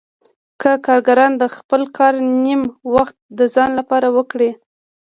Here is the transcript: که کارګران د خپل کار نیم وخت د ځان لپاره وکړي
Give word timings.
که 0.61 0.71
کارګران 0.85 1.31
د 1.37 1.43
خپل 1.55 1.81
کار 1.97 2.13
نیم 2.43 2.61
وخت 2.95 3.15
د 3.37 3.39
ځان 3.53 3.69
لپاره 3.79 4.07
وکړي 4.17 4.51